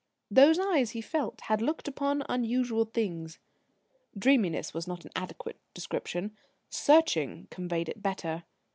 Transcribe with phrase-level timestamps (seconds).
[0.31, 3.37] Those eyes, he felt, had looked upon unusual things;
[4.17, 6.35] "dreaminess" was not an adequate description;
[6.71, 8.43] "searching" conveyed it better.